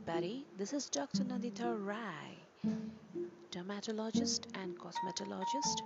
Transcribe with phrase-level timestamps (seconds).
[0.00, 0.46] everybody.
[0.56, 1.24] This is Dr.
[1.24, 2.72] Nandita Rai,
[3.50, 5.82] dermatologist and cosmetologist,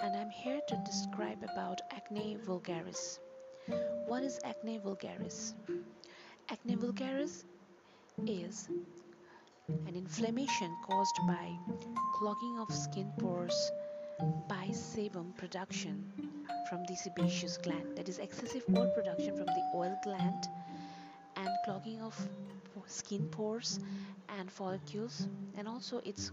[0.00, 3.20] and I'm here to describe about acne vulgaris.
[4.06, 5.54] What is acne vulgaris?
[6.48, 7.44] Acne vulgaris
[8.26, 8.68] is
[9.68, 11.56] an inflammation caused by
[12.14, 13.70] clogging of skin pores
[14.48, 16.12] by sebum production
[16.68, 20.63] from the sebaceous gland that is excessive oil production from the oil gland and
[21.64, 22.14] clogging of
[22.86, 23.80] skin pores
[24.38, 26.30] and follicles and also it's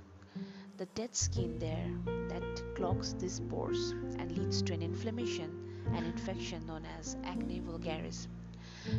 [0.78, 1.90] the dead skin there
[2.28, 2.44] that
[2.76, 5.50] clogs these pores and leads to an inflammation
[5.94, 8.28] and infection known as acne vulgaris.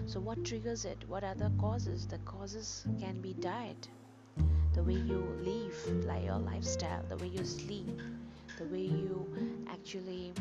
[0.07, 0.99] So what triggers it?
[1.09, 2.07] What are the causes?
[2.07, 3.89] The causes can be diet
[4.75, 8.01] the way you live like your lifestyle the way you sleep
[8.59, 9.27] the way you
[9.71, 10.33] actually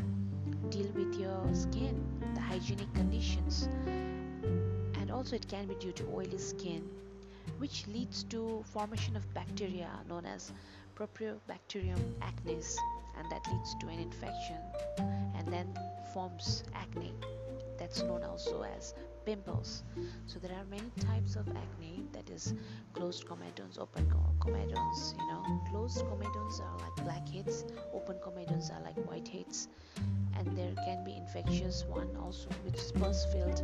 [0.70, 2.02] deal with your skin
[2.34, 3.68] the hygienic conditions
[5.12, 6.88] also it can be due to oily skin
[7.58, 10.52] which leads to formation of bacteria known as
[10.96, 12.76] Propionibacterium acnes
[13.18, 14.56] and that leads to an infection
[14.98, 15.66] and then
[16.12, 17.12] forms acne.
[17.78, 19.82] That's known also as pimples.
[20.26, 22.54] So there are many types of acne that is
[22.92, 25.42] closed comedones open comedones you know.
[25.70, 29.68] Closed comedones are like blackheads open comedones are like whiteheads
[30.36, 33.62] and there can be infectious one also which is pus filled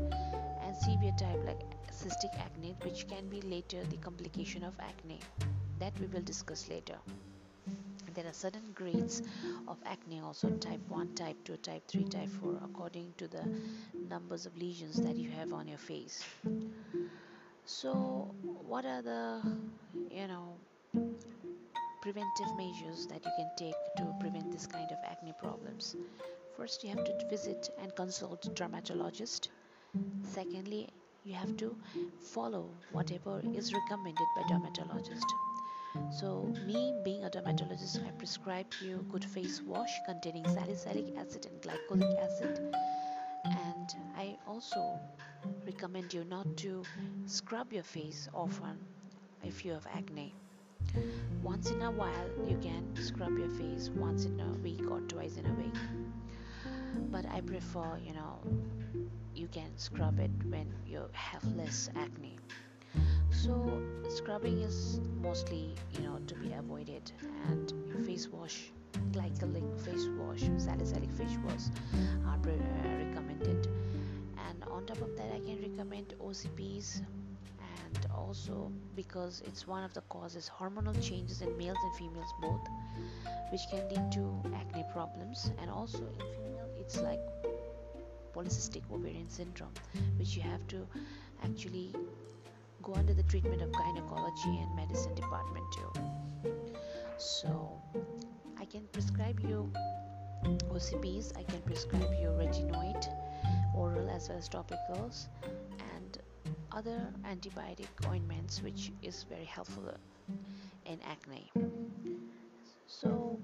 [0.68, 5.18] and severe type like cystic acne which can be later the complication of acne.
[5.78, 6.96] That we will discuss later.
[8.14, 9.22] There are certain grades
[9.66, 13.44] of acne also type 1 type 2 type 3 type 4 according to the
[14.10, 16.22] numbers of lesions that you have on your face.
[17.64, 18.34] So
[18.72, 19.40] what are the
[20.10, 20.56] you know
[22.02, 25.96] preventive measures that you can take to prevent this kind of acne problems?
[26.58, 29.48] First you have to visit and consult dermatologist
[30.22, 30.88] Secondly,
[31.24, 31.76] you have to
[32.20, 35.26] follow whatever is recommended by dermatologist.
[36.10, 41.60] So me being a dermatologist, I prescribe you good face wash containing salicylic acid and
[41.60, 42.74] glycolic acid.
[43.44, 44.98] And I also
[45.64, 46.82] recommend you not to
[47.26, 48.78] scrub your face often
[49.42, 50.34] if you have acne.
[51.42, 55.36] Once in a while, you can scrub your face once in a week or twice
[55.36, 55.74] in a week.
[57.10, 58.38] But I prefer, you know,
[59.38, 62.36] you can scrub it when you have less acne
[63.30, 67.12] so scrubbing is mostly you know to be avoided
[67.48, 67.72] and
[68.04, 68.72] face wash
[69.12, 71.66] glycolic face wash salicylic face wash
[72.26, 73.68] are uh, recommended.
[74.48, 77.02] And on top of that i can recommend ocps
[77.60, 82.66] and also because it's one of the causes hormonal changes in males and females both
[83.52, 85.52] which can lead to acne problems.
[85.60, 87.20] And also in female it's like
[88.38, 89.72] polycystic ovarian syndrome
[90.18, 90.86] which you have to
[91.44, 91.92] actually
[92.82, 96.52] go under the treatment of gynecology and medicine department too.
[97.18, 97.82] So
[98.60, 99.70] i can prescribe you
[100.44, 103.08] ocps i can prescribe you retinoid
[103.74, 105.26] oral as well as topicals
[105.94, 106.18] and
[106.72, 109.92] other antibiotic ointments which is very helpful
[110.86, 111.50] in acne
[112.88, 113.38] so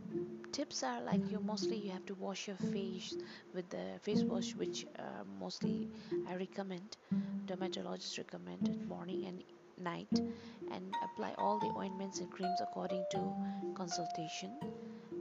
[0.52, 3.14] tips are like you mostly you have to wash your face
[3.54, 5.88] with the face wash which uh, mostly
[6.28, 6.96] i recommend
[7.46, 9.42] dermatologists recommend morning and
[9.78, 10.08] night
[10.72, 13.18] and apply all the ointments and creams according to
[13.74, 14.52] consultation.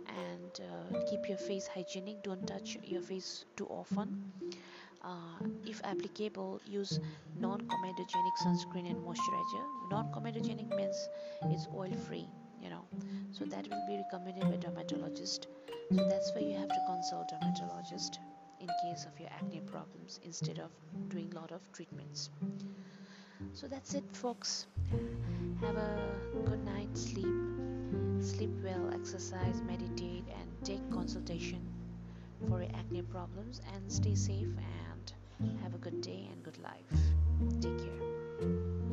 [0.08, 4.32] And uh, keep your face hygienic don't touch your face too often.
[5.04, 7.00] Uh, if applicable use
[7.40, 9.66] non-comedogenic sunscreen and moisturizer.
[9.92, 11.10] Non-comedogenic means
[11.50, 12.30] it's oil free
[12.64, 12.86] you know.
[13.32, 15.48] So that will be recommended by dermatologist.
[15.96, 18.20] So that's why you have to consult a dermatologist
[18.60, 20.72] in case of your acne problems instead of
[21.10, 22.30] doing a lot of treatments.
[23.54, 24.68] So that's it folks.
[25.62, 26.00] Have a
[26.46, 27.28] good night sleep.
[28.22, 31.62] Sleep well exercise meditate and take consultation
[32.48, 35.14] for your acne problems and stay safe and
[35.62, 37.62] have a good day and good life.
[37.62, 38.93] Take care